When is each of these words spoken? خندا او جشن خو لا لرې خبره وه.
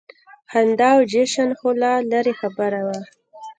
خندا 0.51 0.89
او 0.95 1.01
جشن 1.11 1.49
خو 1.59 1.69
لا 1.81 1.93
لرې 2.11 2.33
خبره 2.41 2.81
وه. 2.87 2.99